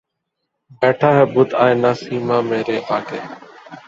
[0.79, 3.19] بیٹھا ہے بت آئنہ سیما مرے آگے